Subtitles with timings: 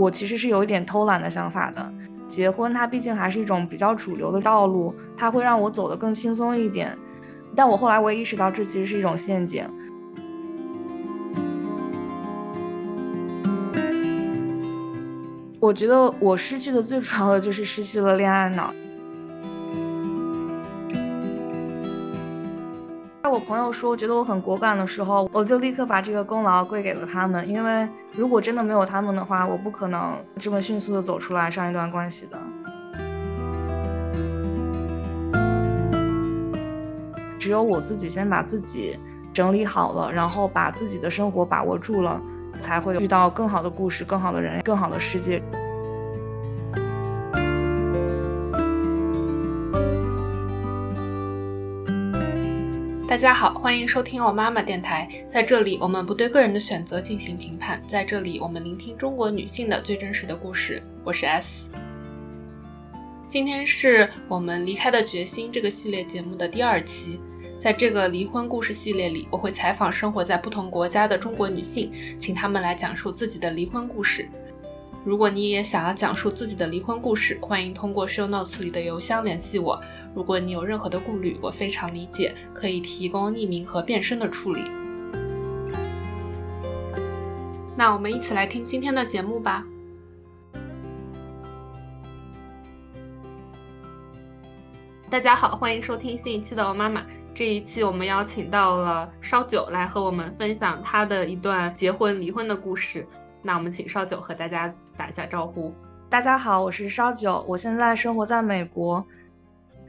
[0.00, 1.92] 我其实是有一点偷懒的想法的。
[2.26, 6.96] 结婚它毕竟还是一种比较主流的道路，它会让我走得更轻松一点。
[7.54, 9.68] 但我后来我也意识到，这其实是一种陷阱。
[15.60, 18.72] 我觉得我失去的最主要的就是失去了恋爱脑。
[23.30, 32.36] 我朋友说觉得我很果敢的时候，我就立刻把这个功劳归给了他们，因为如果真的没有他们的话，我不可能这么迅速的走出来上一段关系的。
[37.38, 38.98] 只有我自己先把自己
[39.32, 42.20] 整理好了，然后把自己的生活把握住了，
[42.58, 45.40] 才会遇到更好的故事、更好的人、更好的世界。
[53.20, 55.06] 大家好，欢迎收听我妈妈电台。
[55.28, 57.82] 在这里，我们不对个人的选择进行评判。
[57.86, 60.82] 在这里，我们聆听中国女性的最真实的故事。
[61.04, 61.68] 我是 S。
[63.26, 67.20] 今天是我们离开的决心这个系列节目的第二期。
[67.60, 74.26] 在这个离婚故事系列里，我会采访生活在不同国家的中国女性，请她们来讲述自己的离婚故事。
[75.02, 79.80] 如果你也想要讲述自己的离婚故事，欢迎通过 show notes 里的邮箱联系我。
[80.14, 84.62] 如果你有任何的顾虑，我非常理解，可以提供匿名和变声的处理。
[87.74, 89.64] 那我们一起来听今天的节目吧。
[95.08, 97.00] 大家好，欢迎收听新一期的《我妈妈》。
[97.34, 103.06] 这一期我们邀请到了烧酒来和我们分享他的一段结婚离婚的故事。
[103.42, 105.74] 那我们请烧酒和大家打一下招呼。
[106.10, 109.04] 大家好，我是烧酒，我现在生活在美国。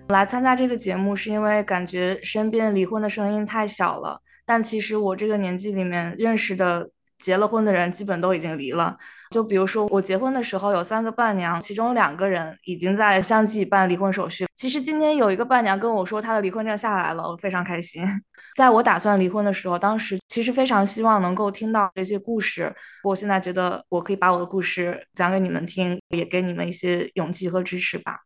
[0.07, 8.97] 来参加这个节目是因为感觉身边离婚的声音太小了，但其实我这个年纪里面认识的结了婚的人基本都已经离了。
[9.32, 14.46] 就比如说我结婚的时候有三个伴娘，其中两个人已经在相继办离婚手续。
[14.58, 18.03] 其实今天有一个伴娘跟我说她的离婚证下来了，我非常开心。
[18.58, 22.75] 在我打算离婚的时候，当时其实非常希望能够听到这些故事。
[23.06, 28.20] 我现在觉得我可以把我的故事讲给你们听，也给你们一些勇气和支持吧。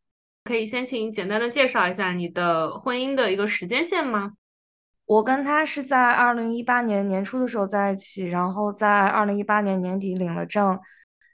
[0.44, 4.32] 可以先请简单的介绍一下你的婚姻的一个时间线吗？
[5.06, 10.80] 我跟他是在二零一八年年初的时候在一起，然后在二零一八年年底领了证，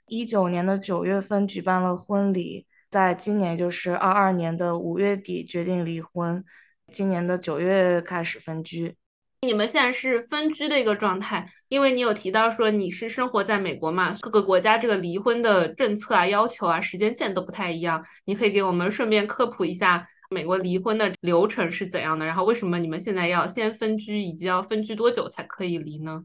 [0.08, 6.44] 一九年的九月份举办了婚礼，在今年就是二二年的五月底决定离婚，
[6.92, 8.94] 今年的九月开始分居。
[9.40, 20.06] 你们现在是分居的一个状态，因为你有提到说你是生活在美国嘛，各个国家这个离婚的政策啊、要求啊、时间线都不太一样，你可以给我们顺便科普一下。
[20.32, 22.24] 美国离婚的流程是怎样的？
[22.24, 26.24] 然后为什么你们现在要先分居，以及要分居多久才可以离呢？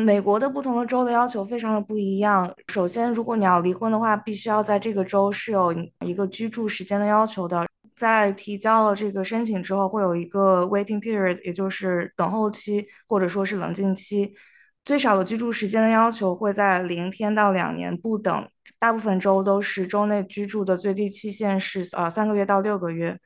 [0.00, 2.54] 美国的不同的州的要求非常的不一样。
[2.68, 5.74] 首先，如果你要离婚的话，必须要在这个州是有
[6.06, 7.66] 一个居住时间的要求的。
[7.96, 14.32] 在提交了这个申请之后，会有一个 waiting period，也就是等候期或者说是冷静期。
[14.86, 18.48] 最少的居住时间的要求会在零天到两年不等。
[18.80, 23.16] 大部分州都是州内居住的最低期限是呃三个月到六个月。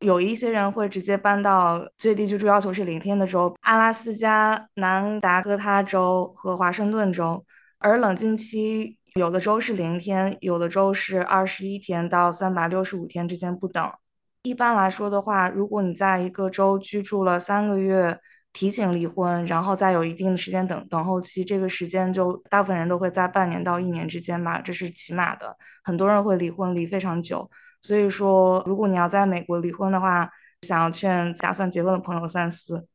[0.00, 7.44] 有一些人会直接搬到最低居住要求是零天的州，阿拉斯加、南达科他州和华盛顿州。
[7.78, 13.92] 而冷静期有的州是零天，有的州是二十一天到三百六十五天之间不等。
[14.44, 18.18] 一般来说的话，如果你在一个州居住了三个月，
[18.52, 25.56] 提醒离婚，然后再有一定的时间等等候期，这个时间就大部分人都会在半年到一年之间吧，这是起码的。
[25.82, 27.50] 很多人会离婚离非常久。
[27.80, 30.30] 所以说，如果你要在美国离婚的话，
[30.62, 32.86] 想要劝打算结婚的朋友三思。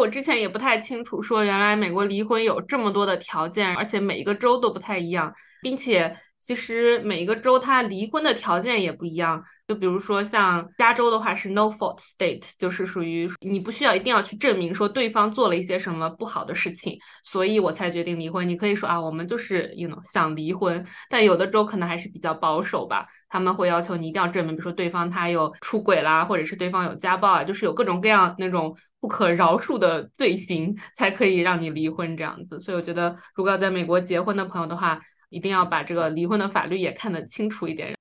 [0.00, 9.44] 我之前也不太清楚，说原来美国离婚有这么多的条件，而且每一个州都不太一样，并且其实每一个州它离婚的条件也不一样。
[9.68, 18.48] 就比如说像加州的话是 no fault state，就是属于你不需要一定要去证明说对方做了一些什么不好的事情，所以我才决定离婚。
[18.48, 32.58] 你可以说啊，我们就是 you know 想离婚，但有的州可能还是比较保守吧，他们会要求你一定要证明，比如说对方他有出轨啦，或者是对方有家暴啊，就是有各种各样那种不可饶恕的罪行才可以让你离婚这样子。
[32.58, 34.98] 所以我觉得，如果要在美国结婚的朋友的话，
[35.28, 37.97] 一定要把这个离婚的法律也看得清楚一点。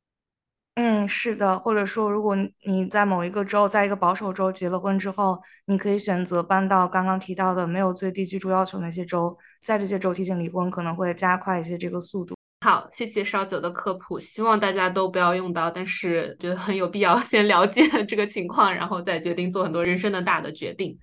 [0.80, 2.38] 嗯，是的，或者说，如果
[2.68, 12.36] 你在某一个州，在一个保守州结了婚之后，你可以选择搬到刚刚提到的没有最低居住要求那些州，在这些州提前离婚可能会加快一些这个速度。
[12.64, 20.96] 好，谢谢烧酒的科普，希望大家都不要用到，但是觉得很有必要先了解这个情况，然后再决定做很多人生的大的决定。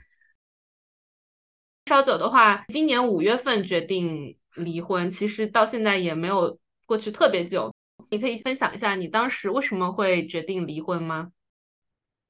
[1.86, 6.56] 烧酒的话，今年五月份决定离婚，其实到现在也没有。
[6.86, 7.73] 过去特别久。
[8.10, 11.30] 你可以分享一下你当时为什么会决定离婚吗？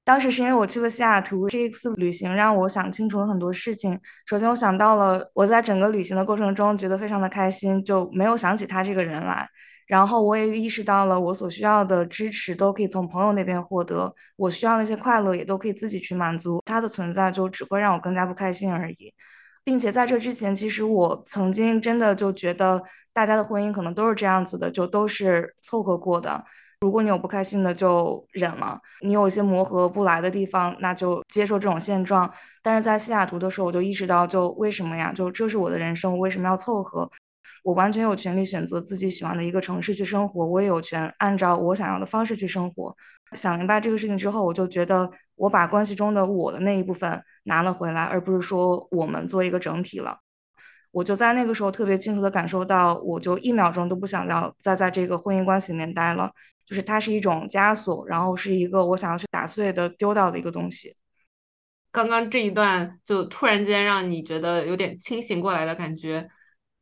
[0.05, 3.99] 当时是因为我去了西雅图，这一次旅行让我想清楚了很多事情。
[4.27, 9.49] 首先，我想到了我在整个旅行的过程中觉得非常的开心，就没有想起他这个人来。
[9.87, 16.63] 然后，我也意识到了我所需要的支持都可以从朋友那边获得，我需要那些快乐也都可以自己去满足。
[16.67, 19.15] 他的存在就只会让我更加不开心而已。
[19.63, 22.83] 并且在这之前，其实我曾经真的就觉得
[23.15, 26.45] 大家的婚姻可能都是这样子的，就都是凑合过的。
[26.81, 32.31] 如果你有不开心的，就忍了；你有一些磨合不来的地方，那就接受这种现状。
[32.63, 35.11] 但是在西雅图的时候，我就意识到，就为什么呀？
[35.11, 37.09] 就这是我的人生，我为什么要凑合？
[37.63, 42.95] 我完全有权利选择自己喜欢的一个城市去生活，我也有权按照我想要的方式去生活。
[43.33, 50.19] 想明白这个事情之后，我就觉得我把关系中的我的那一部分拿了回来，而不是说我们做一个整体了。
[50.95, 56.31] 我就在那个时候特别清楚的感受到，我就一秒钟都不想要再在这个婚姻关系里面待了，
[56.65, 60.95] 就是它是一种枷锁，然后是一个我想要去打碎的、丢掉的一个东西。
[61.91, 66.29] 刚刚这一段就突然间让你觉得有点清醒过来的感觉，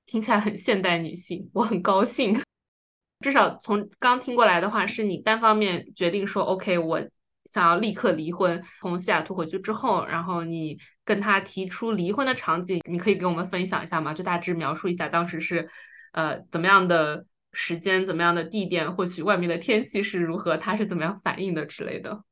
[0.04, 2.38] 听起来很现代女性，我很高兴。
[3.24, 7.00] 至少从刚听过来的话，是你单方面决定说 OK，我
[7.46, 8.62] 想要立刻离婚。
[8.82, 10.76] 从西雅图回去之后，然后你。
[11.12, 14.14] 跟他提出离婚的场景，你可以给我们分享一下吗？
[14.14, 15.68] 就大致描述一下当时是，
[16.12, 22.24] 呃，怎么样的时间，怎么样的地点，或许外面的天气是如何，他是怎么样反应的之类的。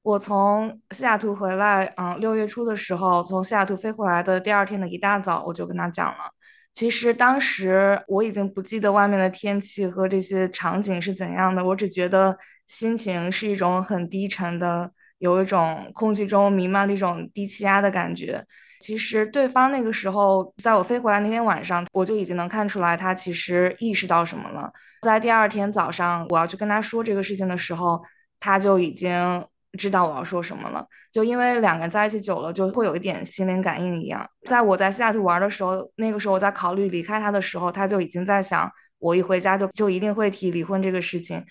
[0.00, 6.32] 我从西雅图回来，嗯，六月初的时候，从西雅图飞回来的第二天的一大早，我就跟他讲了。
[6.72, 14.90] 其实当时我已经不记得外面的天气和这些场景是怎样的，我只觉得心情是一种很低沉的。
[15.20, 18.44] 有一种空气中弥漫了一种低气压的感觉。
[18.80, 24.72] 其实对方那个时候，在我飞回来那天晚上，我就已经能看出来他其实意识到什么了。
[25.02, 28.00] 在第二天早上，我要去跟他说这个事情的时候，
[28.38, 29.44] 他就已经
[29.78, 30.86] 知道我要说什么了。
[31.12, 34.26] 就因为两个人在一起久了，就会有一点心灵感应一样。
[34.48, 41.44] 在我在西雅图玩的时候，那个时候我在考虑离开他的时候，他就已经在想，我一回家就就一定会提离婚这个事情。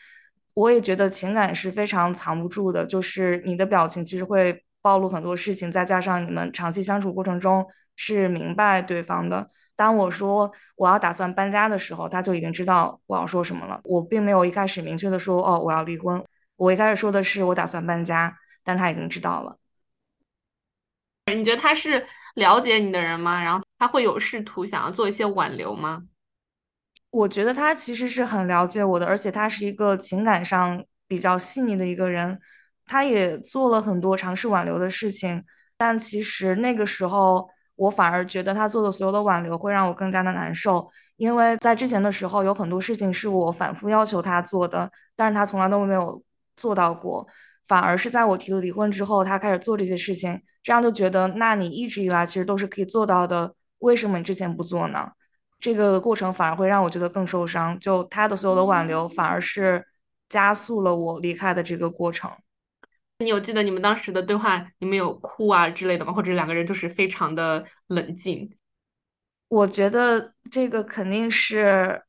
[0.54, 7.66] 我也觉得情感是非常藏不住的，就是你的表情其实会暴露很多事情，再加上你们长期相处过程中
[7.96, 9.50] 是明白对方的。
[9.76, 13.80] 当我说我要打算搬家的时候，他就已经知道我要说什么了。
[13.86, 16.22] 我并没有一开始明确的说哦我要离婚，
[16.58, 19.58] 我一开始说的是我打算搬家，但他已经知道了。
[21.34, 22.06] 你觉得他是
[22.36, 23.42] 了解你的人吗？
[23.42, 26.04] 然后他会有试图想要做一些挽留吗？
[27.12, 32.40] 我觉得他其实是很了解我的，而且他是一个情感上比较细腻的一个人。
[32.86, 35.44] 他也做了很多尝试挽留的事情，
[35.78, 46.24] 但其实那个时候我反而觉得他做的所有的挽留会让我更加的难受，因为在之前的时候有很多事情是我反复要求他做的，但是他从来都没有
[46.56, 47.28] 做到过。
[47.68, 55.12] 反而是在我提了离婚之后，他开始做这些事情，这样就觉得那你一直以来其实都是可以做到的，为什么你之前不做呢？
[55.60, 59.86] 这个过程反而会让我觉得更受伤，就他的所有的挽留，反而是
[60.30, 62.32] 加速了我离开的这个过程。
[63.20, 66.14] 你有记得你们当时的对话，你们有哭啊之类的吗？
[66.14, 68.50] 或者两个人就是非常的冷静？
[69.50, 72.02] 我觉得这个肯定是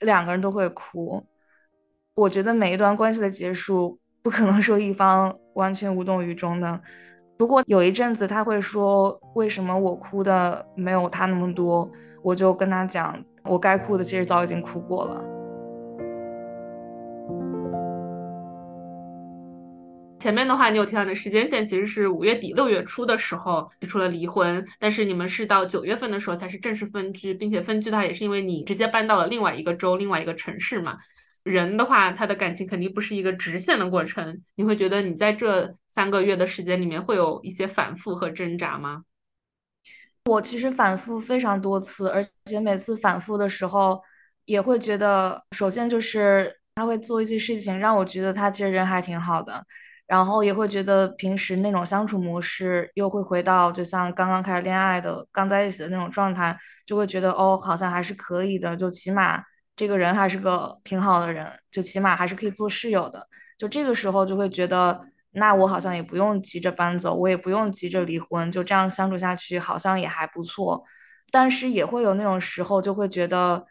[0.00, 1.26] 两个人都会哭。
[2.14, 6.80] 我觉得每一段关系的结束，不可能说一方完全无动于衷的。
[7.36, 11.86] 不过有一阵子他会说，为什么我哭的没有他那么多？
[12.24, 15.22] 我就跟他讲，我该哭的其实早已经哭过了。
[20.18, 30.96] 前面的话，你有提到的时间线其实是五月底六月初的时候提出了离婚，但是你们是到九月份的时候才是正式分居，并且分居的话也是因为你直接搬到了另外一个州、另外一个城市嘛。
[31.42, 34.40] 人的话，他的感情肯定不是一个直线的过程。
[34.54, 39.02] 你会觉得你在这三个月的时间里面会有一些反复和挣扎吗？
[40.30, 44.00] 我其实反复非常多次，而且每次反复的时候，
[44.46, 49.62] 也会觉得，首先就是他会做一些事情，让我觉得他其实人还挺好的，
[50.06, 59.42] 然后也会觉得平时那种相处模式又会回到就像刚刚开始恋爱的、刚在一起的那种状态，就会觉得哦，好像还是可以的，就起码
[59.76, 63.28] 这个人还是个挺好的人，就起码还是可以做室友的，
[63.58, 64.98] 就这个时候就会觉得。
[65.34, 70.84] 那我好像也不用急着搬走，我也不用急着离婚，就这样相处下去好像也还不错。
[71.30, 73.66] 但是也会有那种时候，就会觉得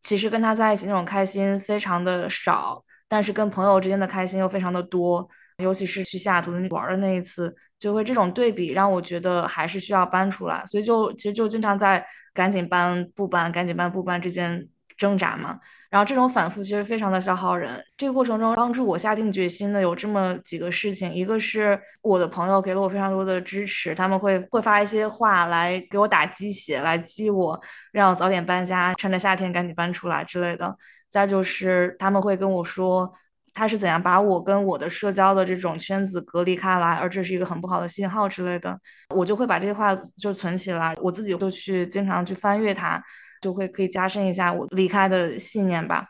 [0.00, 5.28] 其实跟他在一起那种开心非常的少，但是跟朋友之间的开心又非常的多。
[5.58, 10.64] 尤其是去西雅图玩的那一次，就会这种对比让我觉得还是需要搬出来。
[10.66, 15.60] 所以就其实就经常在赶紧搬不搬、赶紧搬不搬之间挣扎嘛。
[15.94, 17.70] 然后这种反复其实非常的消耗人。
[17.96, 27.60] 这个过程中，帮助我下定决心的有这么几个事情：一个是我的朋友给了我非常多的支持，他们会会发一些话来给我打鸡血，来激我，
[27.92, 30.76] 让我早点搬家，趁着夏天赶紧搬出来之类的。
[31.08, 33.14] 再就是他们会跟我说，
[33.52, 38.76] 他是怎样把我跟我的社交的这种圈子隔离开来，而这是一个很不好的信号之类的。
[39.14, 43.00] 我就会把这些话就存起来，我自己就去经常去翻阅它。
[43.44, 46.08] 就会可以加深一下我离开的信念吧。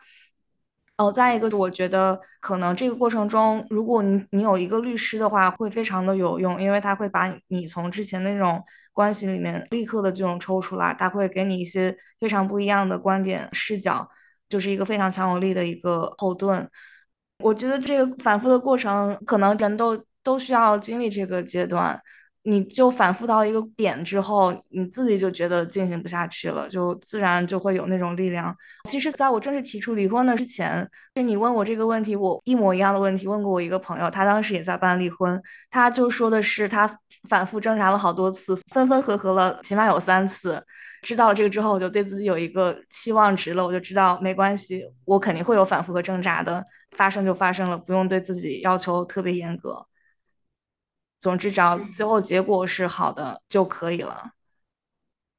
[0.96, 8.62] 哦，再一个，我觉得可能这个过程中，如果你你有一个律师的话，会非常的有用，因为他会把你从之前那种
[8.92, 14.08] 关系里面立刻的这种抽出来，他会给你一些非常不一样的观点视角，
[14.48, 16.70] 就是一个非常强有力的一个后盾。
[17.42, 22.00] 我觉得这个反复的过程，可能人都都需要经历这个阶段。
[22.46, 28.54] 你就反复到一个点之后，你自己就觉得进行不下去了，就自然就会有那种力量。
[28.84, 36.98] 其实，在我正式提出离婚的之前，就你问我这个问题，我一模一样的问题问过我一个朋友，他当时也在办离婚，他就说的是他
[37.30, 40.62] 反复挣扎了好多次，分分合合了起码有三次。
[41.00, 49.86] 知道了这个之后，我就对自己有一个期望值了，我就知道没关系，我肯定会有反复和挣扎的，发生就发生了，不用对自己要求特别严格。
[51.24, 54.32] 总之，只要最后结果是好的就可以了。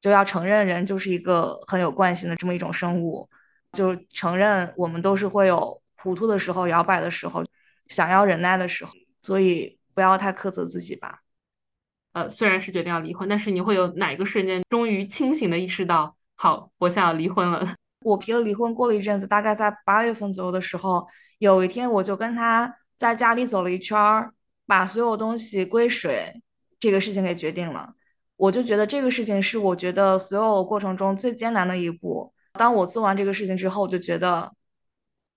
[0.01, 3.27] 就要承认人就是一个很有惯性的这么一种生物，
[3.71, 7.45] 就承认我们都是会有糊涂的时候、摇摆的时候、
[7.85, 11.19] 想要忍耐的时候，所以不要太苛责自己吧。
[12.13, 17.75] 呃，虽然是决定要离婚，但是你会有哪一个瞬间终于清醒的意识到，好，我想要离婚了？
[18.01, 24.33] 我提了离婚，过了一阵子，大概在八月份左右的时候，有一天我就跟他在家里走了一圈儿。
[24.65, 26.41] 把所有东西归水，
[26.79, 27.93] 这个事情给决定了，
[28.35, 32.33] 我就觉得这个事情是我觉得所有过程中最艰难的一步。
[32.53, 34.51] 当我做完这个事情之后，我就觉得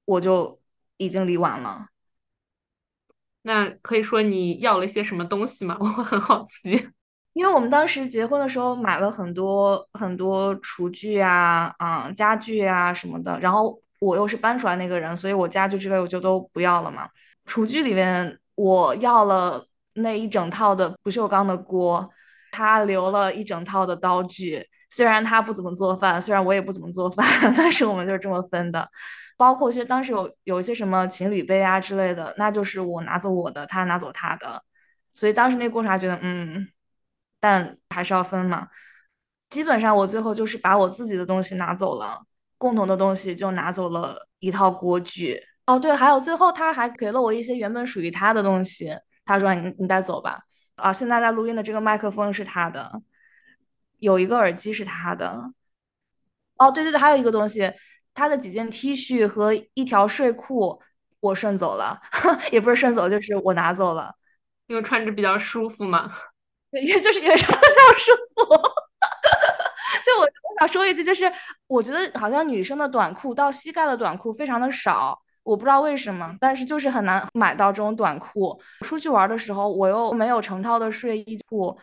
[0.05, 0.59] 我就
[0.97, 1.89] 已经离完了。
[3.43, 5.77] 那可以说你要了一些什么东西吗？
[5.81, 6.89] 我很好奇。
[7.35, 17.09] 因为我们当时结婚的时候买了很多很多厨具啊、啊家具啊什么的，然后我又是搬出来那个人，所以我家具之类我就都不要了嘛。
[17.45, 18.39] 厨具里面。
[18.59, 22.11] 我要了那一整套的不锈钢的锅，
[22.51, 24.67] 他留了一整套的刀具。
[24.91, 27.25] 虽然他不怎么做饭，虽然我也不怎么做饭，
[27.57, 28.91] 但是我们就是这么分的。
[29.37, 34.61] 包括其实当时有有一些什么情侣杯啊之类的，那就是我拿走我的，他拿走他的。
[35.15, 36.67] 所以当时那过程还觉得嗯，
[37.39, 38.67] 但还是要分嘛。
[39.51, 42.23] 基本上我最后就是把我自己的东西拿走了，
[42.59, 45.41] 共同的东西就拿走了一套锅具。
[45.69, 48.91] 哦，对，还有最后他还给了我一些原本属于他的东西，
[49.27, 50.41] 他说你你带走吧。
[50.77, 52.91] 啊，现在在录音的这个麦克风是他的，
[53.99, 55.53] 有一个耳机是他的。
[56.57, 57.71] 哦，对对对，还有一个东西，
[58.15, 60.81] 他的几件 T 恤和一条睡裤
[61.21, 62.01] 我顺走了，
[62.51, 64.15] 也不是顺走，就是我拿走了，
[64.69, 66.11] 因为穿着比较舒服嘛。
[66.73, 68.57] 对，因为就是因为穿着比较舒服。
[70.07, 71.31] 就我我想说一句，就是
[71.67, 75.21] 我觉得好像女生的短裤到膝盖的短裤非常的少。
[75.49, 78.61] 我不知道为什么，但是就是很难买到这种短裤。
[78.81, 81.75] 出去玩的时候，我又没有成套的睡衣裤。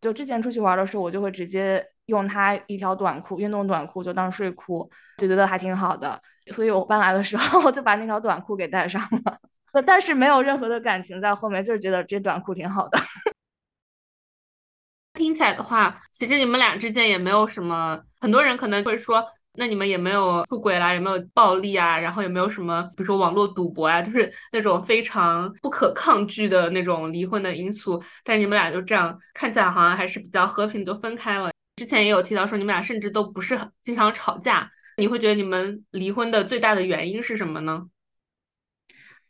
[0.00, 6.18] 就之前出去玩的时候，我就会直接用它一条短裤，运动短裤就当睡裤，就觉得还挺好的。
[6.52, 9.82] 所以我搬来的时候， 我就把那条短裤给带上了。
[9.84, 12.98] 但是没有任何的感情在后面，就是觉得这短裤挺好的。
[15.12, 18.00] 听起来的话，其实你们俩之间也没有什么。
[18.22, 19.22] 很多人可能会说。
[19.54, 28.02] 那你们也没有出轨啦，也没有暴力啊，然后也没有什么，比如说网络赌博啊，就是那种非常不可抗拒的那种离婚的因素。
[28.24, 31.50] 但是你们俩就这样看起来好像还是比较和平，就分开了。
[31.76, 34.70] 之前也有提到说你们俩甚至都不是很经常吵架。
[34.96, 37.86] 你会觉得你们离婚的最大的原因是什么呢？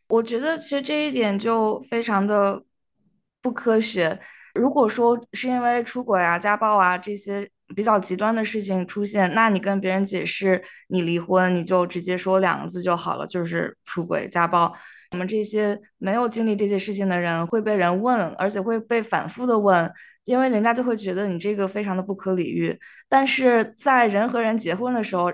[0.07, 2.63] 我觉得其实这一点就非常的
[3.41, 4.21] 不科学。
[4.55, 7.51] 如果说是因为出轨啊、家暴啊这些。
[7.75, 14.73] 比较极端的事情出现，那你跟别人解释你离婚，你就直接说两个字就好了，就是出轨、家暴。
[15.13, 19.93] 我们这些没有经历这些事情的人会被人问，而且会被反复的问，
[20.25, 22.79] 因为人家就会觉得你这个非常的不可理喻。
[23.09, 25.33] 但是在人和人结婚的时候。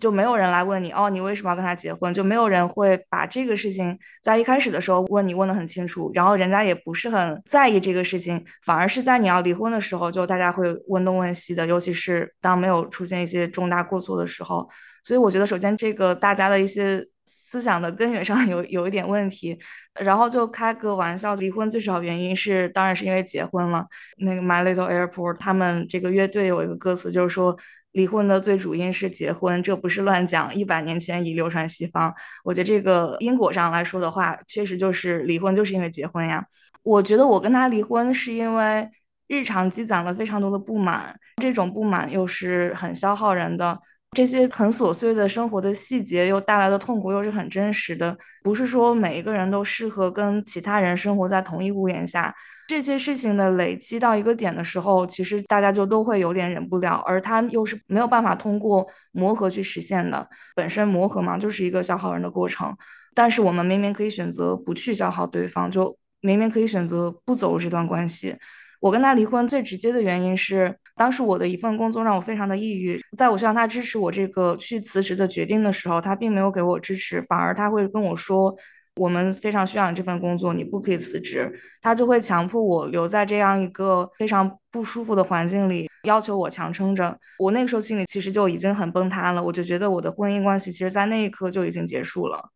[0.00, 2.12] 就没有人来问你哦，你为什么要跟他结婚？
[2.12, 14.68] 就没有人会把这个事情在一开始的时候问你问得很清楚，然后人家也不是很在意这个事情，反而是在你要离婚的时候，就大家会问东问西的，尤其是当没有出现一些重大过错的时候。
[15.04, 19.58] 所以我觉得，首先这个大家的一些思想的根源上 有有一点问题，
[20.00, 23.86] 然后就开个玩笑，离婚最主要原因是当然是因为结婚了。
[24.18, 27.56] 那个 My Little Airport 他们这个乐队有一个歌词就是说。
[27.98, 32.14] 离婚的最主因是结婚，这不是乱讲，一百年前已流传西方。
[32.44, 36.44] 我觉得这个因果上来说的话，确实就是离婚就是因为结婚呀。
[36.84, 38.88] 我觉得我跟他离婚是因为
[39.26, 41.12] 日常积攒了非常多的不满，
[41.42, 43.76] 这种不满又是很消耗人的。
[44.12, 52.32] 这些很琐碎的生活的细节又带来的痛苦又是很真实的，不是说每一个人都适合跟其他人生活在同一屋檐下。
[52.68, 60.28] 这些事情的累积到一个点的时候，其实大家就都会有点忍不了，而他又是没有办法通过磨合去实现的。
[60.54, 62.76] 本身磨合嘛，就是一个消耗人的过程。
[63.14, 68.36] 但是我们明明可以选择不去消耗对方，就明明可以选择不走这段关系。
[68.80, 78.54] 我跟他离婚最直接的原因是，当时我的一份工作让我非常的抑郁，在我希望他支持我这个去辞职的决定的时候，他并没有给我支持，反而他会跟我说，
[78.98, 81.50] 我们非常需要你这份工作，你不可以辞职，
[81.80, 87.18] 他就会强迫我留在这样一个非常不舒服的环境里，要求我强撑着。
[87.38, 92.50] 我那个时候心里其实就已经很崩塌了，我就觉得我的婚姻关系其实在那一刻就已经结束了。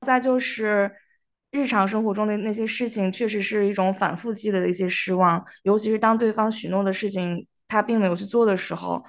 [0.00, 0.90] 再就是。
[1.50, 9.02] 日常生活中的那些事情，确实是一种反复积累的一些失望，尤其是当对方许诺的事情他并没有去做的时候。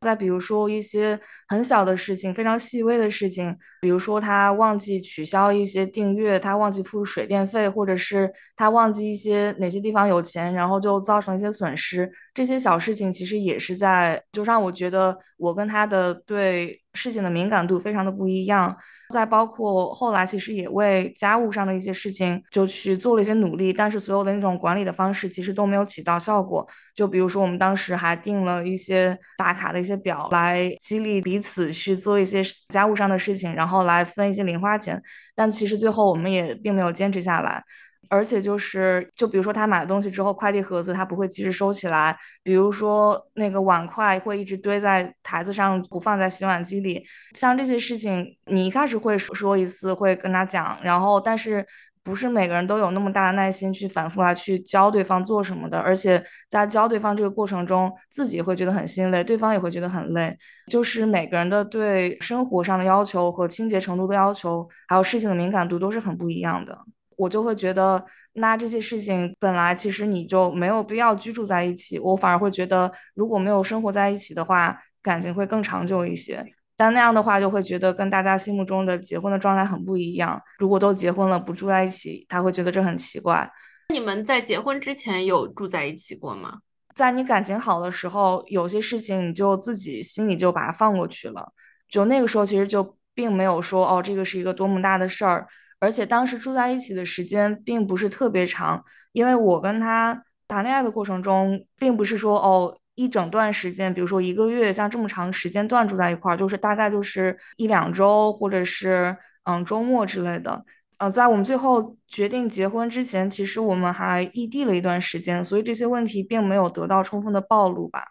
[0.00, 12.10] 再比如说一些很小的事情，非常细微的事情，比如说他忘记取消一些订阅，他忘记付水电费，或者是他忘记一些哪些地方有钱，然后就造成一些损失。
[12.36, 18.76] 这些小事情其实也是在，就让我觉得我跟他的对事情的敏感度非常的不一样。
[19.10, 26.66] 再包括后来，其实也为家务上的一些事情就去做了一些努力，但是所有的那种管理的方式其实都没有起到效果。
[26.94, 35.00] 就比如说，我们当时还定了一些打卡的一些表，来激励彼此去做一些家务上的事情，然后来分一些零花钱。
[35.34, 37.62] 但其实最后我们也并没有坚持下来。
[38.08, 47.04] 而且就是，就比如说他买了东西之后，快递盒子他不会及时收起来，比如说那个碗筷会一直堆在台子上，不放在洗碗机里。
[47.34, 51.66] 像这些事情，你一开始会说一次，会跟他讲，然后但是
[52.02, 55.78] 不是每个人都有那么大的耐心去反复来去教对方做什么的。
[55.78, 60.36] 而且在教对方这个过程中，自己会觉得很心累，对方也会觉得很累。
[60.70, 66.78] 就是每个人的对生活上的要求和清洁程度的要求，还有事情的敏感度都是很不一样的。
[67.16, 71.98] 我就会觉得，那这些事情本来其实你就没有必要居住在一起。
[71.98, 76.44] 我反而会觉得，如果没有生活在一起的话，感情会更长久一些。
[76.76, 80.38] 但那样的话，就会觉得跟大家心目中的结婚的状态很不一样。
[80.58, 83.50] 如果都结婚了不住在一起，他会觉得这很奇怪。
[83.88, 86.58] 你们在结婚之前有住在一起过吗？
[86.94, 91.52] 在你感情好的时候，有些事情你就自己心里就把它放过去了。
[91.88, 95.46] 就那个时候，其实就并没有说哦，这个是一个多么大的事儿。
[95.86, 110.64] 而且当时住在一起的时间并不是特别长，因为我跟他谈恋爱的过程中，并不是说哦一整段时间，比如说一个月，像这么长时间段住在一块儿，就是大概就是一两周，或者是嗯周末之类的。
[110.98, 118.02] 呃，在我们最后决定结婚之前，其实我们还异地了一段时间，所以这些问题并没有得到充分的暴露吧。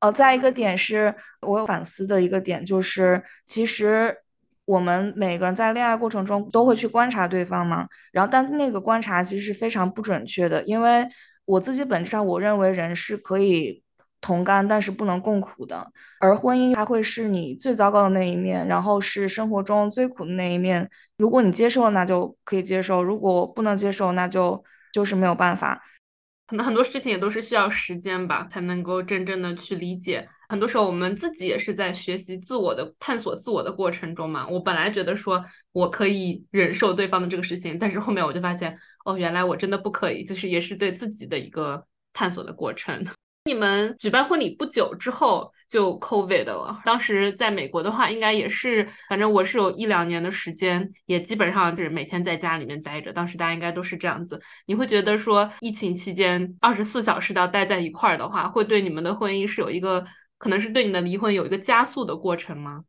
[0.00, 4.14] 呃，再一个点是我有反思的一个点，就是其实。
[4.70, 11.04] 我们每个人在恋爱过程中都会去观察对方嘛，然后但那个观察其实是非常不准确的，因为
[11.44, 13.82] 我自己本质上我认为人是可以
[14.20, 20.88] 同甘，但是不能共苦的，而婚姻它会是你最糟糕的那一面，然后是生活中最苦的那一面。
[21.16, 25.82] 如果你接受了，那就可以接受；如果不能接受，那就就是没有办法。
[26.46, 30.28] 可能很多事情也都是需要时间吧，才能够真正的去理解。
[30.50, 34.46] 很多时候我们自己也是在学习自我的探索自我的过程中嘛。
[34.48, 43.06] 我本来觉得说我可以忍受对方的这个事情，但是后面我就发现，哦，原来我真的不可以，就是也是对自己的一个探索的过程。
[43.46, 53.10] 你们举办婚礼不久之后就 COVID 了，当时在美国的话，应该也是，反正我是有一两年的时间，也基本上就是每天在家里面待着。
[53.14, 54.38] 当时大家应该都是这样子。
[54.66, 60.04] 你会觉得说，疫情期间二十四小时都要待在一块儿的话，会对你们的婚姻是有一个，
[60.40, 62.82] 可能是对你的离婚有一个加速的过程吗？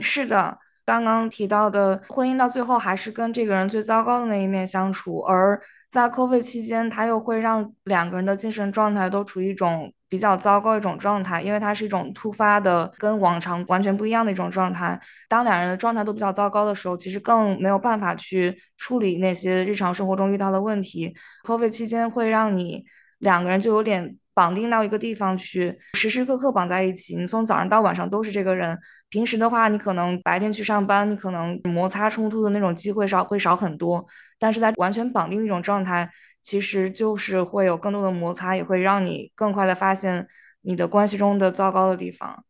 [0.00, 5.60] 是的，刚刚提到的婚姻到最后还是跟这个人最糟糕的那一面相处，而。
[5.90, 15.00] 在 COVID 期间，他又会让两个人的精神状态都处于一种比较糟糕一种状态，因为它是一种突发的、跟往常完全不一样的一种状态。
[15.28, 21.14] 当两人的状态都比较糟糕的时候，其实更没有办法去处理那些日常生活中遇到的问题。
[21.44, 22.84] COVID 期间会让你
[23.20, 27.16] 两个人就有点绑定到一个地方去，时时刻刻绑在一起。
[27.16, 28.78] 你从早上到晚上都是这个人。
[29.08, 34.04] 平时的话，你可能白天去上班，你可能摩擦冲突的那种机会少会少很多。
[34.38, 36.10] 但是在完全绑定那种状态，
[36.42, 40.26] 其实就是会有更多的摩擦，也会让你更快的发现
[40.62, 42.44] 你的关系中的糟糕的地方。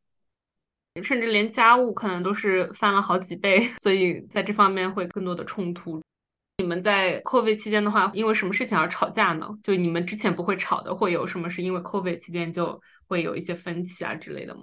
[1.02, 6.00] 甚至连家务可能都是翻了好几倍，所以在这方面会更多的冲突。
[6.64, 9.46] 你们在 COVID 期间的话，因为什么事情而吵架呢？
[9.62, 14.62] 就你们之前不会吵的，会有什么是因为 COVID 期间就会有一些分歧啊之类的吗？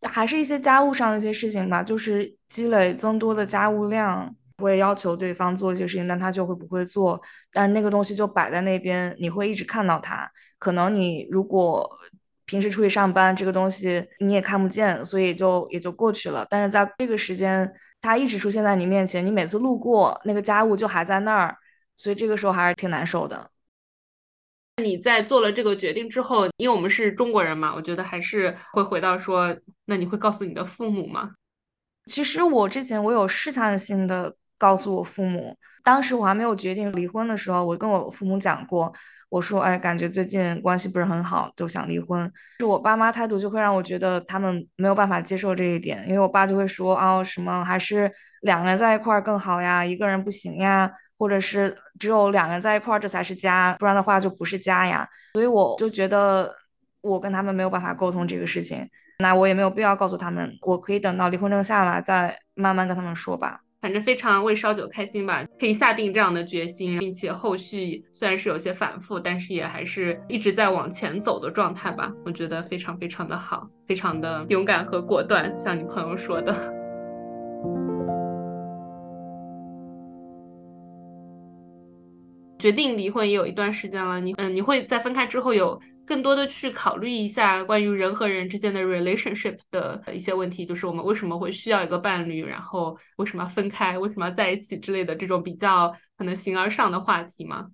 [0.00, 7.20] 还是一些家务上的一些事情吧，就是积累增多的家务量，会要求对方做一些事情，但他就会不会做，
[7.52, 10.26] 但那个东西就摆在那边，你会一直看到它。
[10.58, 11.86] 可能你如果
[12.46, 16.46] 平时出去上班，这个东西你也看不见，所以就也就过去了。
[16.48, 21.56] 但是在这个时间，它一直出现在你面前，你每次路过那个家务就还在那儿，
[21.96, 23.50] 所以这个时候还是挺难受的。
[24.82, 29.56] 你在做了这个决定之后，因为我们是中国人嘛，我觉得还是会回到说，
[29.86, 31.32] 那你会告诉你的父母吗？
[32.04, 38.92] 其实我之前我有试探性的告诉我父母，当时我还没有决定离婚的时候，我跟我父母讲过，
[39.28, 42.30] 我说，哎，感觉最近关系不是很好，就想离婚。
[42.60, 48.10] 是我爸妈态度就会让我觉得他们没有办法接受这一点，因为我爸就会说，哦，什么还是
[48.42, 50.90] 两个人在一块儿更好呀，一个人不行呀。
[51.18, 55.08] 或者是只有两个人在一块儿，这才是家，不然的话就不是家呀。
[55.32, 56.54] 所以我就觉得
[57.00, 58.86] 我跟他们没有办法沟通这个事情，
[59.20, 63.60] 那我也没有必要告诉他们，我可以等到离婚证下来再慢慢跟他们说吧。
[63.82, 72.12] 反正非常为烧酒开心吧，可以下定这样的决心，并且后续虽然是有些反复，但是也还是一直在往前走的状态吧。
[72.24, 76.54] 我觉得非常非常的好，非常的勇敢和果断，像你朋友说的。
[82.58, 97.66] 决定离婚也有一段时间了，你嗯，你会在分开之后有更多的去考虑一下关于人和人之间的 relationship 的一些问题，就是我们为什么会需要一个伴侣，然后为什么要分开，为什么要在一起之类的这种比较可能形而上的话题吗？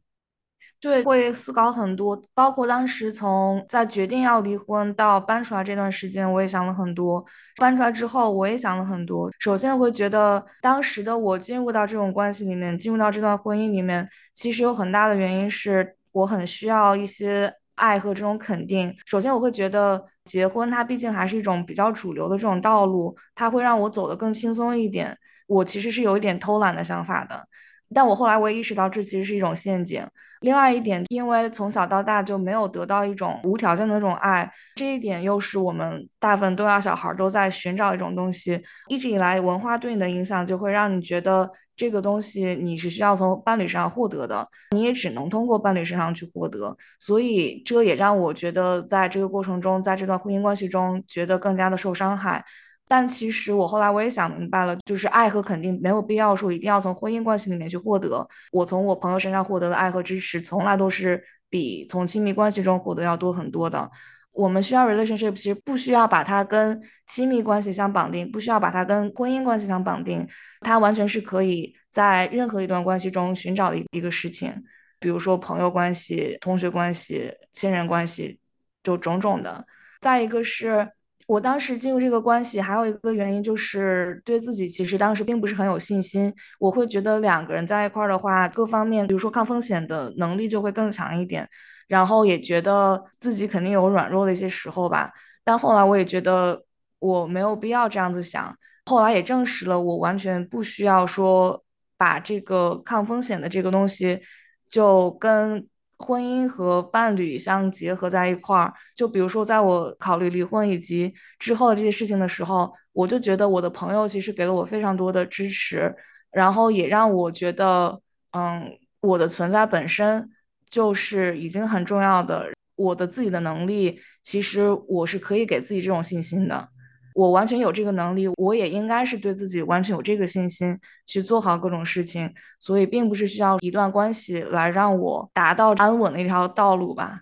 [0.81, 7.25] 对，会思考很多，包括当时从在决定要离婚到搬出来这段时间，我也想了很多。
[7.59, 9.31] 搬出来之后，我也想了很多。
[9.39, 18.95] 首先会觉得，当时的我进入到这种关系里面，进入到这段婚姻里面，其实有很大的原因是我很需要一些爱和这种肯定。
[19.07, 25.17] 首先，我会觉得结婚它毕竟还是一种比较主流的这种道路，它会让我走得更轻松一点。
[25.47, 27.47] 我其实是有一点偷懒的想法的。
[27.95, 30.03] 但我后来我也意识到，这其实是一种陷阱。
[30.41, 38.63] 另外一点，因为从小到大就没有得到一种无条件的那种爱，这一点又是我们大部分东亚小孩都在寻找一种东西。
[38.89, 46.77] 一直以来，文化对你的影响就会让你觉得这个东西你是需要从伴侣身上获得的，你也只能通过伴侣身上去获得。
[47.01, 52.45] 所以这也让我觉得，在这个过程中，在这段婚姻关系中，觉得更加的受伤害。
[52.89, 58.29] 但其实我后来我也想明白了，就是爱和肯定没有必要说一定要从婚姻关系里面去获得。
[58.51, 63.91] 我从我朋友身上获得的爱和支持，从来都是比从亲密关系中获得要多很多的。
[64.33, 70.27] 我们需要 relationship，其实不需要把它跟亲密关系相绑定，不需要把它跟婚姻关系相绑定，
[70.61, 74.53] 它完全是可以在任何一段关系中寻找的一个事情。
[74.99, 78.39] 比如说朋友关系、同学关系、亲人关系，
[78.83, 79.65] 就种种的。
[80.01, 80.91] 再一个是。
[81.29, 86.31] 我当时进入这个关系，还有一个原因就是对自己其实当时并不是很有信心。
[86.59, 91.49] 我会觉得两个人在一块儿的话，各方面，比如说抗风险的能力就会更强一点，
[91.93, 95.13] 然后也觉得自己肯定有软弱的一些时候吧。
[95.45, 96.65] 但后来我也觉得
[96.99, 101.63] 我没有必要这样子想，后来也证实了我完全不需要说
[101.99, 104.23] 把这个抗风险的这个东西
[104.71, 105.69] 就跟。
[106.05, 115.95] 婚姻和伴侣相结合在一块儿，就比如说，在我考虑离婚以及之后的这些事情的时候，我就觉得我的朋友其实给了我非常多的支持，
[116.33, 118.01] 然后也让我觉得，
[118.33, 118.69] 嗯，
[119.01, 120.29] 我的存在本身
[120.73, 126.71] 就是已经很重要的，我的自己的能力，其实我是可以给自己这种信心的。
[127.15, 137.21] 我完全有这个能力，我也应该是对自己完全有这个信心去做好各种事情，所以并不是需要一段关系来让我达到安稳的一条道路吧。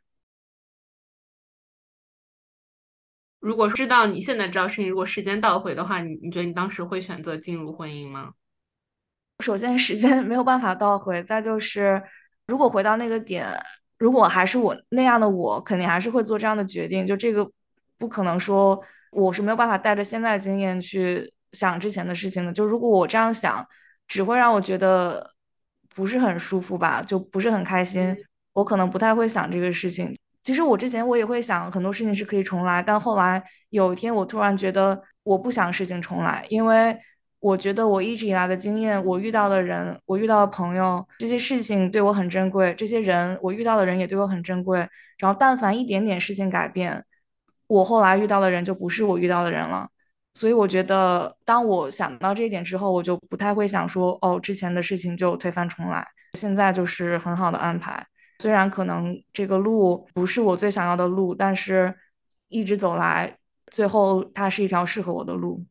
[3.41, 8.35] 如果知道你现在知道事情，如果时间倒回的话，你你觉得你当时会选择进入婚姻吗？
[9.41, 12.01] 首先，时间没有办法倒回；再就是，
[12.51, 13.47] 如果回到那个点，
[13.99, 17.07] 如果还是我那样的我，肯定还是会做这样的决定。
[17.07, 17.49] 就这个，
[17.97, 18.83] 不可能说。
[19.13, 22.53] 我是没有办法带着现在的经验去想之前的事情的。
[22.53, 23.67] 就如果我这样想，
[24.07, 25.33] 只会让我觉得
[25.93, 28.17] 不是很舒服吧，就不是很开心。
[28.53, 30.17] 我可能不太会想这个事情。
[30.45, 36.97] 其实我之前我也会想很多事情是可以重来，但后来有一天我突然觉得我不想事情重来，因为
[37.41, 44.87] 我觉得我一直以来的经验，我遇到的人，我遇到的朋友，这些事情对我很珍贵，这些人我遇到的人也对我很珍贵。
[45.19, 47.05] 然后但凡一点点事情改变。
[47.67, 49.89] 我后来遇到的人就不是我遇到的人了。
[50.35, 56.07] 所以我觉得，当我想到这一点之后，我就不太会想说，哦，之前的事情就推翻重来。
[56.35, 58.07] 现在就是很好的安排，
[58.39, 61.95] 虽然可能这个路不是我最想要的路，但是
[62.49, 63.37] 一直走来，
[63.69, 65.65] 最后它是一条适合我的路。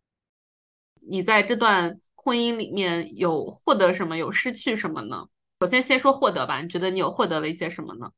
[1.09, 5.25] 你在这段婚姻里面有获得什么，有失去什么呢？
[5.61, 8.09] 首先先说获得吧，你觉得你有获得了一些什么呢？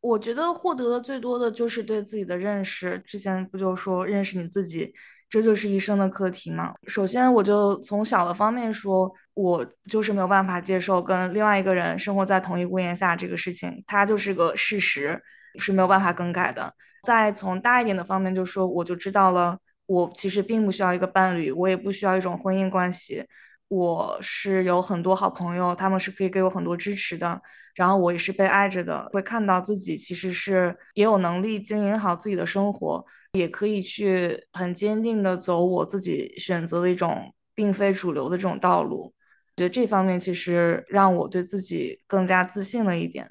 [0.00, 2.98] 我觉得获得的最多的就是对自己的认识。
[3.06, 4.94] 之前不就说认识你自己？
[5.28, 6.74] 这就是一生的课题嘛。
[6.88, 15.22] 首先，我就从小的方面说，我就是没有办法接受跟另外一个人生活在同一屋檐下这个事情，它就是个事实，
[15.56, 16.74] 是没有办法更改的。
[17.04, 19.58] 再从大一点的方面就说，我就知道了，
[19.90, 23.26] 我其实并不需要一个伴侣，我也不需要一种婚姻关系。
[23.66, 27.42] 我是有很多好朋友，他们是可以给我很多支持的，
[27.74, 39.12] 然后我也是被爱着的，会看到自己其实是也有能力经营好自己的生活，也可以去很坚定的走我自己选择的一种并非主流的这种道路。
[39.56, 43.28] 觉得这方面其实让我对自己更加自信了一点。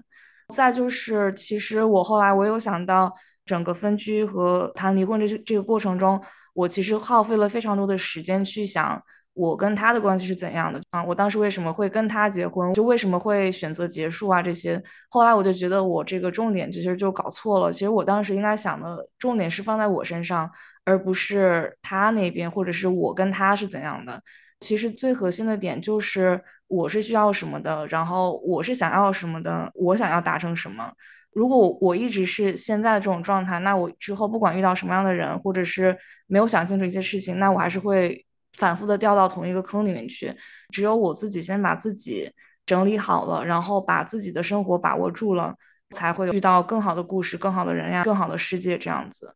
[0.54, 3.14] 再就是，其实我后来我有想到，
[3.46, 6.22] 整个分居和谈离婚这这个过程中，
[6.54, 9.02] 我其实耗费了非常多的时间去想。
[9.36, 11.02] 我跟他的关系是怎样的啊？
[11.02, 12.74] 我当时为什么会跟他结婚？
[12.74, 14.42] 就为什么会选择结束啊？
[14.42, 17.72] 这些后来我就觉得我这个重点其实就搞错了。
[17.72, 20.50] 其实我当时应该想的重点是放在我身上，
[20.84, 24.22] 而不是他那边，或者是我跟他是怎样的。
[24.60, 30.92] 其实最核心的点就是我是需要什么的，然后我是想要什么的，我想要达成什么。
[31.32, 38.26] 如果我一直是现在的这种状态，那我之后不管遇到什么样的人，或者是没有想清楚一些事情，那我还是会。
[38.54, 40.36] 反复的掉到同一个坑里面去，
[40.74, 42.30] 只有我自己先把自己
[42.66, 45.56] 整理好了，然后把自己的生活把握住了，
[45.92, 49.34] 才会遇到更好的故事、更好的人呀、更好的世界这样子。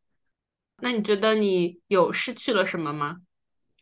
[0.82, 3.18] 那你觉得你有失去了什么吗？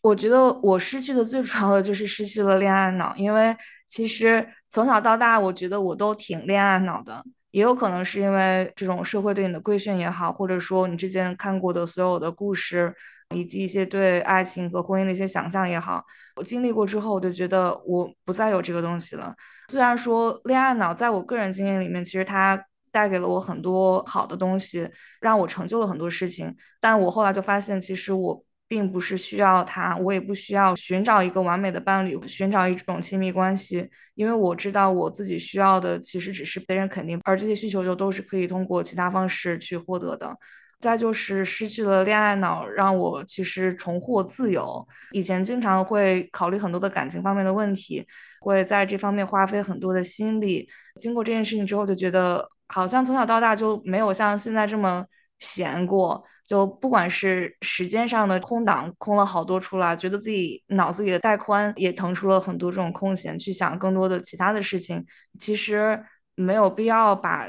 [0.01, 3.55] 我觉得我失去的最主要的就是失去了恋爱脑，因为
[3.87, 12.93] 其实从小到大，我觉得我都挺恋爱脑的，也有可能是因为这种社会对你的规训也好，或者说你之前看过的所有的故事。
[13.33, 16.03] 以及一些对爱情和婚姻的一些想象也好，
[16.35, 19.33] 我经历过之后，我就觉得我不再有这个东西了。
[19.69, 22.61] 虽然说恋爱脑在我个人经验里面，其实它
[22.91, 24.85] 带给了我很多好的东西，
[25.21, 40.33] 让我成就了很多事情，但我后来就发现，其实我并不是需要他，我也不需要寻找一个完美的伴侣，寻找一种亲密关系，因为我知道我自己需要的其实只是被人肯定，而这些需求就都是可以通过其他方式去获得的。
[40.79, 44.87] 再就是失去了恋爱脑，让我其实重获自由。
[45.11, 48.07] 以前经常会考虑很多的感情方面的问题，
[48.39, 50.65] 会在这方面花费很多的心力。
[50.97, 55.05] 经过这件事情之后，就觉得好像从小到大就没有像现在这么
[55.39, 56.23] 闲过。
[56.51, 65.05] 就不管是时间上的空档空了好多出来，觉得自己脑子里的带宽也腾出了很多这种空闲，去想更多的其他的事情。
[65.39, 66.03] 其实
[66.35, 67.47] 没有必要把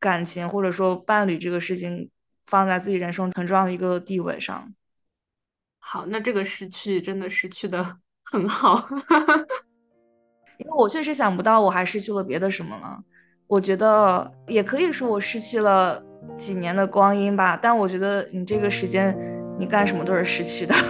[0.00, 2.10] 感情或者说伴侣这个事情。
[2.46, 4.70] 放在自己人生很重要的一个地位上。
[5.78, 7.82] 好，那这个失去真的失去的
[8.22, 8.86] 很好，
[10.58, 13.02] 因为我确实想不到我还失去了别的什么了。
[13.46, 16.03] 我觉得也可以说我失去了
[16.36, 19.16] 几年的光阴吧，但我觉得你这个时间，
[19.58, 20.74] 你干什么都是失去的。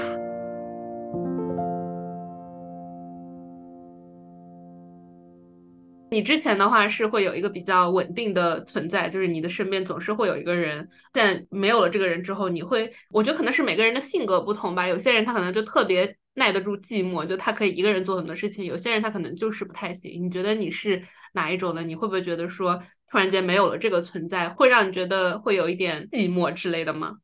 [6.10, 10.88] 你之前的话是会有一个比较稳定的存在，就是你的身边总是会有一个人。
[11.12, 14.86] 但没有了这个人之后，你会，我觉得可能是每个人的性格不同吧。
[14.86, 20.24] 有些人他可能就特别耐得住寂寞，就他可以一个人做很多事情；有些人他可能就是不太行。
[20.24, 21.82] 你觉得你是哪一种呢？
[21.82, 22.80] 你会不会觉得说
[23.14, 27.18] 突然间没有了这个存在，会让你觉得会有一点寂寞之类的吗？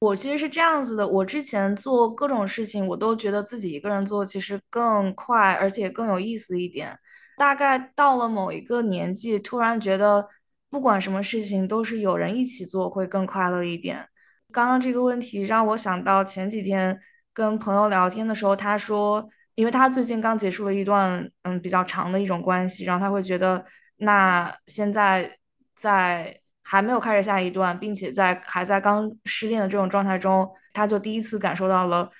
[0.00, 6.98] 我其实是这样子的，我之前做各种事情，我都觉得自己一个人做其实更快，而且更有意思一点。
[7.38, 10.28] 大概到了某一个年纪，突然觉得
[10.68, 14.06] 不管什么事情都是有人一起做会更快乐一点。
[14.52, 17.00] 刚刚这个问题让我想到前几天
[17.32, 23.64] 跟朋友聊天的时候，他说，因为他最近刚结束了一段嗯比较长的一种关系，然后他会觉得，
[23.98, 25.38] 那现在
[25.74, 32.10] 在还没有开始下一段，并且在还在刚失恋的这种状态中，他就第一次感受到了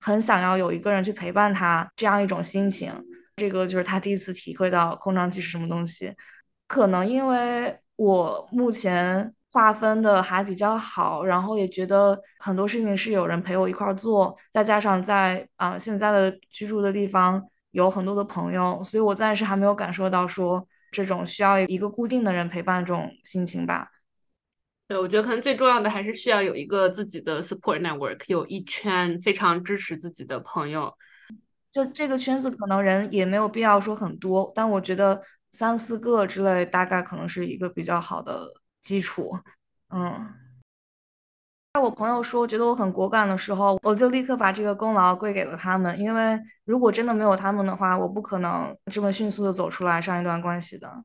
[0.00, 2.92] 很想要有一个人去陪伴他这样一种心情。
[3.36, 6.14] 这个就是他第一次体会到空窗期是什么东西，
[6.66, 23.90] 可能因为我目前划分的还比较好，然后也觉得很多事情是有人陪我一块儿做，再加上在啊现在的居住的地方有很多的朋友，所以我暂时还没有感受到说这种需要一个固定的人陪伴这种心情吧。
[24.86, 30.92] 对，我觉得可能最重要的还是需要有一个自己的 support network，有一圈非常支持自己的朋友。
[31.70, 38.46] 就这个圈子，可能人也没有必要说很多，但我觉得三四个之类，大概可能是一个比较好的
[38.82, 39.30] 基础。
[39.88, 40.28] 嗯，
[41.74, 51.02] 在我朋友说觉得我很果敢的时候，我就立刻把这个功劳归给了他们，因为如果真的没有他们的话，我不可能这么迅速的走出来上一段关系的。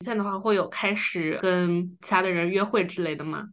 [0.00, 3.48] 现在的话，会有开始跟其他的人约会之类的吗？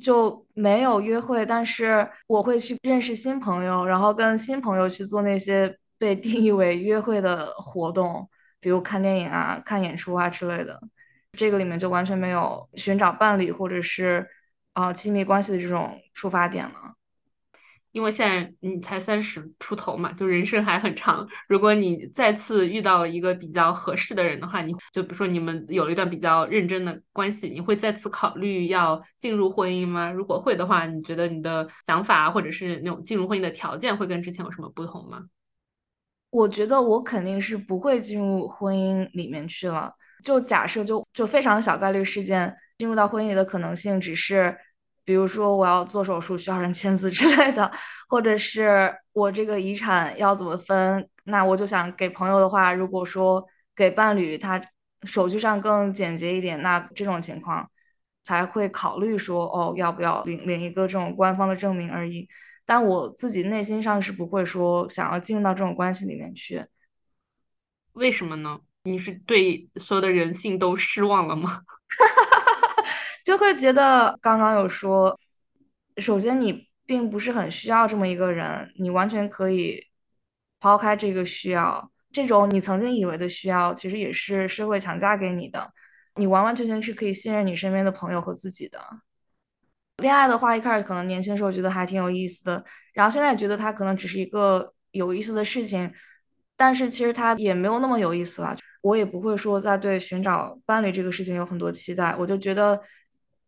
[0.00, 8.28] 就没有约会，但是我会去认识新朋友，然后跟新朋友去做那些被 定义为约会的活动，
[8.60, 10.80] 比如看电影啊、看演出啊之类的。
[11.36, 14.26] 这个里面就完全没有寻找伴侣或者是
[14.72, 16.94] 啊亲密关系的这种出发点了。
[17.92, 21.24] 因为现在你才三十出头嘛，就人生还很长。
[21.46, 30.10] 如果你再次遇到了一个比较合适的人的话，你就比如说你们有了一段比较认真的关系，你会再次考虑要进入婚姻吗？
[30.10, 35.26] 如果会的话，你觉得你的想法或者是那种进入婚姻的条件会跟之前有什么不同吗？
[36.30, 39.94] 我觉得我肯定是不会进入婚姻里面去了。
[40.24, 44.56] 就假设就就非常小概率事件进入到婚姻里的可能性只是。
[45.06, 47.70] 比如说我要做手术需要人签字之类的，
[48.08, 54.58] 或者是我这个遗产要怎么分，那我就想给朋友的话，如果说给伴侣他
[55.02, 57.70] 手续上更简洁一点，那这种情况
[58.22, 62.26] 才会考虑说哦要不要领领一个这种官方的证明而已。
[62.64, 66.64] 但我自己内心上是不会说想要进入到这种关系里面去。
[67.92, 68.60] 为什么呢？
[68.84, 71.62] 你是对所有的人性都失望了吗？
[73.24, 75.18] 就会觉得刚刚有说，
[75.96, 79.86] 首先你并不是很需要这么一个人，你完全可以
[80.60, 85.72] 抛开这个需要，这种你曾经以为的需要，其实也是社会强加给你的，
[86.16, 88.78] 你完完全全是可以信任你身边的朋友和自己的。
[90.02, 95.90] 恋爱的话，一开始可能年轻时候觉得还挺有意思的，然后现在觉得它可能只是一个有意思的事情，
[96.54, 98.54] 但是其实它也没有那么有意思了。
[98.84, 102.80] 我也不会说在对寻找伴侣这个事情有很多期待，我就觉得。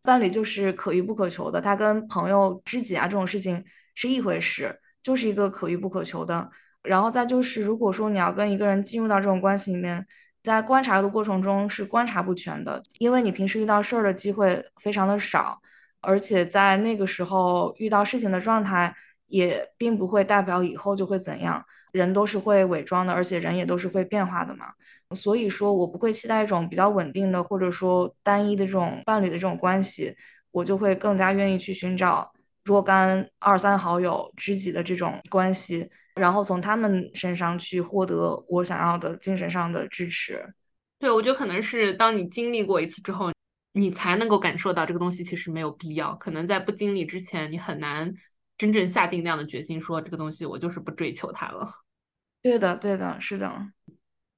[0.06, 4.72] 伴侣就是可遇不可求的，他跟朋友、知己啊这种事情是一回事，
[5.02, 6.48] 就是一个可遇不可求的。
[6.84, 10.06] 然后再就是，如果说你要跟一个人进入到这种关系里面，
[10.44, 15.60] 在观察的过程中是观察不全的，因为你平时遇到事儿的机会非常的少，
[16.00, 18.94] 而且在那个时候遇到事情的状态
[19.26, 24.66] 也并不会代表以后就会怎样，人都是会伪装的，而且人也都是会变化的嘛。
[25.14, 30.16] 所以说，我不会期待一种比较稳定的，或者说单一的这种伴侣的这种关系，
[30.50, 32.32] 我就会更加愿意去寻找
[32.64, 40.44] 若干二三好友、知己的这种关系，然后从他们身上去获得我想要的精神上的支持。
[40.98, 43.30] 对，我觉得可能是当你经历过一次之后，
[43.72, 46.14] 你才能够感受到这个东西其实没有必要。
[46.16, 48.12] 可能在不经历之前，你很难
[48.58, 51.70] 真正下定那样的决心，说这个东西我就是不追求它了。
[52.42, 53.52] 对的，对的，是的。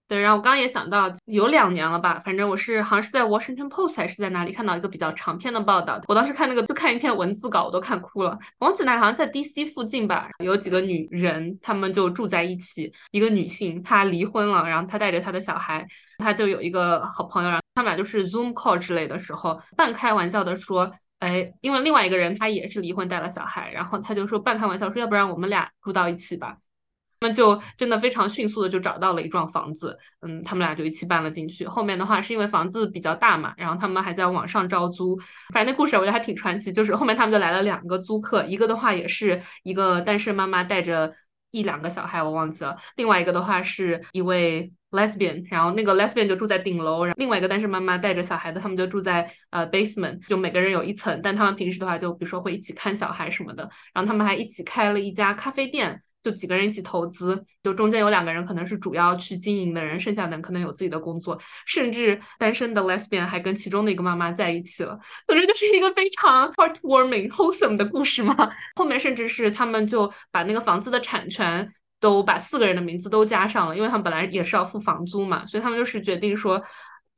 [0.08, 6.00] 对，然后我刚刚也想到，有两年了吧，反正我是好像是在 Washington Post 还是在哪里看到一个比较长篇的报道。
[6.08, 8.38] 我当时看那个，就看一篇文字稿，我都看哭了。
[8.60, 12.90] 忘记哪里，好像在 DC 附近吧，有几个女人，她们就住在一起。
[13.10, 26.56] 一个女性她离婚了，然后她带着她的小孩，她就有一个好朋友，然后他们俩就是 Zoom call 之类的时候，半开玩笑的说，哎，因为另外一个人他也是离婚带了小孩，然后他就说半开玩笑说，要不然我们俩住到一起吧。
[27.20, 31.66] 他们就真的非常迅速的就找到了一幢房子，嗯，他们俩就一起搬了进去。
[31.66, 35.18] 后面的话是因为房子比较大嘛，然后他们还在网上招租。
[35.52, 41.12] 反正那故事我觉得还挺传奇，就是后面他们就来了两个租客，一个的话也是一个单身妈妈带着
[41.50, 42.76] 一两个小孩，我忘记了。
[42.96, 56.00] 另外一个的话是一位 lesbian，然后那个 lesbian 就住在顶楼，然后另外一个单身妈妈带着小孩的，他们就住在呃 basement，就每个人有一层，但他们平时的话就比如说会一起看小孩什么的，然后他们还一起开了一家咖啡店。
[56.22, 64.98] 就几个人一起投资，就中间有两个人可能是主要去经营的人，剩下的人可能有自己的工作，甚至单身的 lesbian 还跟其中的一个妈妈在一起了。
[65.26, 68.34] 总之就是一个非常 heartwarming、 wholesome 的故事嘛。
[68.74, 71.68] 后面甚至是他们就把那个房子的产权
[72.00, 76.62] 都把四个人的名字都加上了，因为他们本来也是要付房租嘛，所以他们就是决定说。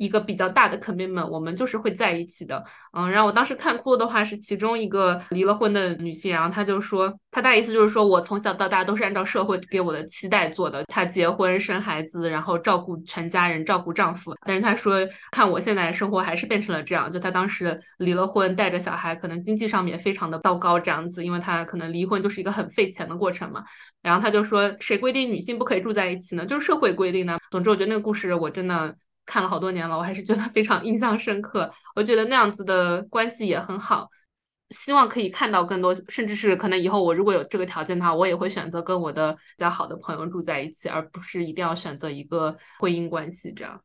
[0.01, 23.62] 一个比较大的 commitment，我们就是会在一起的，嗯，然后我当时看哭的话是其中一个离了婚的女性，然后她就说，她大意思就是说我从小到大都是按照社会给我的期待做的，她结婚生孩子，然后照顾全家人，照顾丈夫，但是她说看我现在生活还是变成了这样，就她当时离了婚，带着小孩，可能经济上面非常的糟糕这样子，因为她可能离婚就是一个很费钱的过程嘛，
[24.01, 26.46] 然后她就说谁规定女性不可以住在一起呢？
[26.46, 27.38] 就是社会规定的。
[27.51, 28.96] 总之，我觉得那个故事我真的。
[29.31, 31.70] 看了好多年了，我还是觉得非常印象深刻。
[31.95, 34.11] 我觉得那样子的关系也很好，
[34.70, 43.81] 希望可以看到更多，甚至是可能以后我如果有这个条件的话，我也会选择跟我的比较好的朋友住在一起，而不是一定要选择一个婚姻关系这样。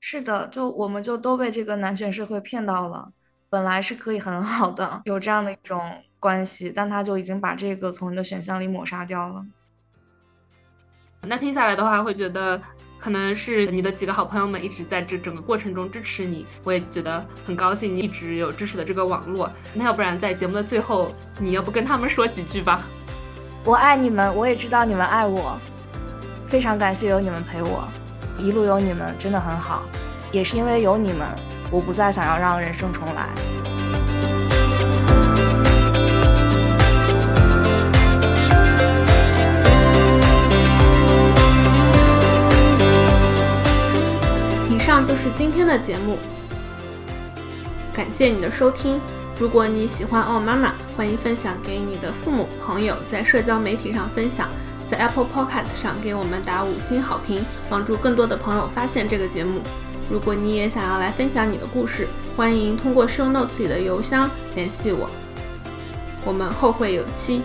[0.00, 3.08] 是的，就我们就都被这个男权社会骗到了，
[3.48, 5.80] 本来是可以很好的有这样的一种
[6.18, 9.46] 关系，但他就已经把这个从你的选项里抹杀掉了。
[11.22, 12.60] 那听下来的话，会觉得
[13.04, 19.52] 可能是你的几个好朋友们一直在这整个过程中支持你，我也觉得很高兴，你一直有支持的这个网络。
[19.74, 22.82] 那要不然在节目的最后，你要不跟他们说几句吧？
[23.62, 25.60] 我爱你们，我也知道你们爱我，
[26.46, 27.86] 非常感谢有你们陪我。
[28.38, 29.82] 一路有你们真的很好，
[30.32, 31.28] 也是因为有你们，
[31.70, 33.28] 我不再想要让人生重来。
[44.94, 46.16] 上就是今天的节目，
[47.92, 49.00] 感谢你的收听。
[49.40, 54.48] 如果你喜欢奥妈妈，欢迎分享给你的父母、朋友，在社交媒体上分享。
[54.86, 59.62] 在 Apple Podcast 上给我们打五星好评，帮助更多的朋友发现这个节目。
[60.08, 65.10] 如果你也想要来分享你的故事，欢迎通过 Show Notes 里的邮箱联系我。
[66.24, 67.42] 我们后会有期。